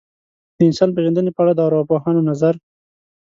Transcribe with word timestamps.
د 0.57 0.59
انسان 0.69 0.89
پېژندنې 0.95 1.31
په 1.33 1.39
اړه 1.43 1.53
د 1.55 1.59
ارواپوهانو 1.67 2.25
نظر. 2.29 2.53